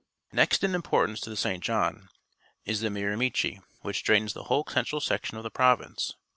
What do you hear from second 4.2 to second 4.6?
the